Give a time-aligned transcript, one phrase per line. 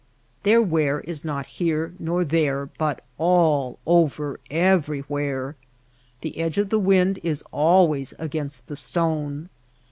[0.41, 5.55] Their wear is not here nor there^ but all over, everywhere.
[6.21, 9.49] The edge of the wind is always against the stone.